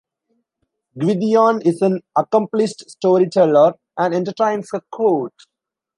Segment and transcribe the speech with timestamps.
[0.99, 5.35] Gwydion is an accomplished storyteller and entertains her court.